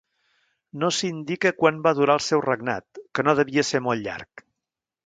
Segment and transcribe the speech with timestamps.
[0.83, 4.51] No s'indica quan va durar el seu regnat, que no devia ser molt llarg.